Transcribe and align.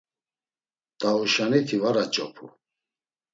T̆auşaniti 0.99 1.77
var 1.81 1.95
aç̌opu. 2.03 2.45